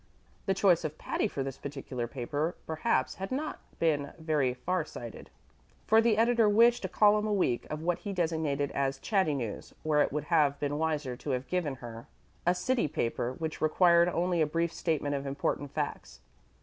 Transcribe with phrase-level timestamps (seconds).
[0.47, 5.29] The choice of Patty for this particular paper perhaps had not been very far sighted,
[5.85, 9.75] for the editor wished a column a week of what he designated as "chatty news,"
[9.83, 12.07] whereas it would have been wiser to have given her
[12.47, 16.21] a city paper which required only a brief statement of important facts.